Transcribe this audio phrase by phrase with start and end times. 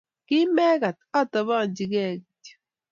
[0.27, 2.55] kimekat atobenchi gei kityo